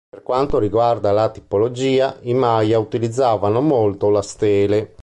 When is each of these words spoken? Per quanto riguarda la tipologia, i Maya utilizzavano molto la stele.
Per 0.09 0.23
quanto 0.23 0.57
riguarda 0.57 1.11
la 1.11 1.29
tipologia, 1.29 2.17
i 2.21 2.33
Maya 2.33 2.79
utilizzavano 2.79 3.61
molto 3.61 4.09
la 4.09 4.23
stele. 4.23 4.95